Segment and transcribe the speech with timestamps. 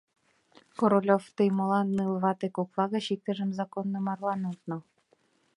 [0.79, 4.81] Королёв, тый молан ныл вате кокла гыч иктыжым законно марлан от нал?